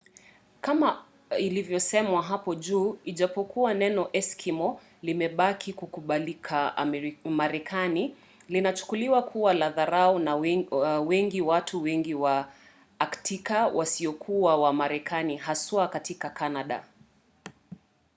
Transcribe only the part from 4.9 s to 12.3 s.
limebaki kukubalika marekani linachukuliwa kuwa la dharau na wengi watu wengi